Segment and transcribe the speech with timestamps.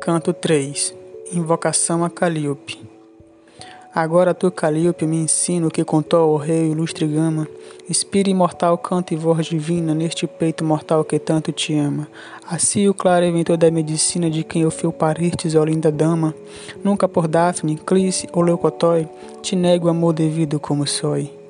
[0.00, 0.94] Canto 3
[1.32, 2.80] Invocação a Calíope
[3.94, 7.46] Agora tu, Calíope, me ensina o que contou ao rei ilustre gama.
[7.90, 12.08] Inspira imortal canto e voz divina neste peito mortal que tanto te ama.
[12.48, 16.34] Assim o claro inventor da medicina de quem o fio paristes, ó linda dama.
[16.82, 19.06] Nunca por Daphne, Clice ou Leucotói
[19.42, 21.41] te nego amor devido como sói.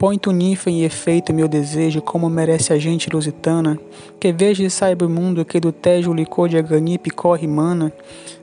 [0.00, 3.78] Põe tunifa em efeito meu desejo, como merece a gente lusitana,
[4.18, 7.92] que veja e saiba o mundo que do Tejo o licor de Aganipe corre mana.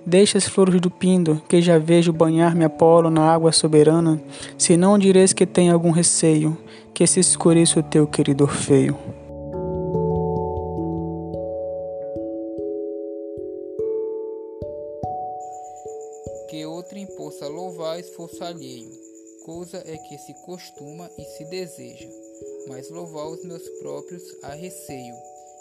[0.05, 4.21] Deixa as flores do pindo, que já vejo banhar-me Apolo na água soberana,
[4.55, 6.55] se não direis que tem algum receio,
[6.93, 8.95] que se escureça o teu querido Orfeio.
[16.52, 19.06] Que outrem possa louvar esforço alheio
[19.47, 22.09] coisa é que se costuma e se deseja,
[22.67, 25.15] mas louvar os meus próprios a receio,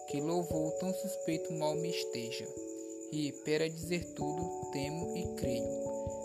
[0.08, 2.44] que louvor tão suspeito mal me esteja.
[3.12, 5.68] E, para dizer tudo, temo e creio,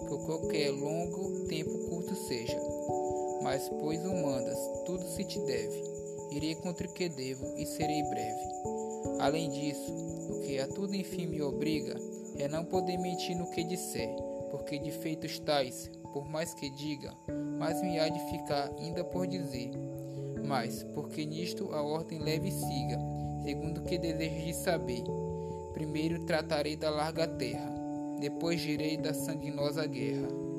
[0.09, 2.59] que qualquer longo tempo curto seja.
[3.43, 5.83] Mas, pois o mandas, tudo se te deve,
[6.31, 8.41] irei contra o que devo e serei breve.
[9.19, 9.93] Além disso,
[10.31, 11.95] o que a tudo enfim me obriga
[12.39, 14.09] é não poder mentir no que disser,
[14.49, 17.13] porque de feitos tais, por mais que diga,
[17.57, 19.71] mais me há de ficar ainda por dizer.
[20.43, 22.99] Mas, porque nisto a ordem leve siga,
[23.43, 25.03] segundo o que desejo de saber.
[25.73, 27.71] Primeiro tratarei da larga terra,
[28.19, 30.50] depois girei da sanguinosa guerra.